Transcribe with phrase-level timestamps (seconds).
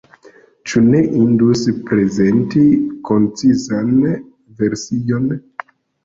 [0.69, 2.63] Ĉu ne indus prezenti
[3.09, 3.91] koncizan
[4.63, 5.29] version?